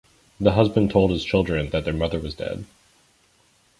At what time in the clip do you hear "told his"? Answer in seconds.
0.89-1.23